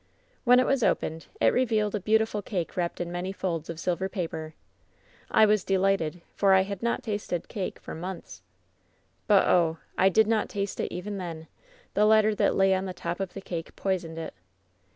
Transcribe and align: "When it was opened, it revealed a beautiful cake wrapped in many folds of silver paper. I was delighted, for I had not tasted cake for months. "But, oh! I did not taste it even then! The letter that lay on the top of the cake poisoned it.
"When 0.45 0.59
it 0.59 0.65
was 0.65 0.81
opened, 0.81 1.27
it 1.39 1.53
revealed 1.53 1.93
a 1.93 1.99
beautiful 1.99 2.41
cake 2.41 2.75
wrapped 2.75 2.99
in 2.99 3.11
many 3.11 3.31
folds 3.31 3.69
of 3.69 3.79
silver 3.79 4.09
paper. 4.09 4.55
I 5.29 5.45
was 5.45 5.63
delighted, 5.63 6.23
for 6.33 6.55
I 6.55 6.61
had 6.61 6.81
not 6.81 7.03
tasted 7.03 7.47
cake 7.47 7.77
for 7.77 7.93
months. 7.93 8.41
"But, 9.27 9.47
oh! 9.47 9.77
I 9.99 10.09
did 10.09 10.25
not 10.25 10.49
taste 10.49 10.79
it 10.79 10.91
even 10.91 11.19
then! 11.19 11.45
The 11.93 12.05
letter 12.05 12.33
that 12.33 12.55
lay 12.55 12.73
on 12.73 12.85
the 12.85 12.95
top 12.95 13.19
of 13.19 13.35
the 13.35 13.41
cake 13.41 13.75
poisoned 13.75 14.17
it. 14.17 14.33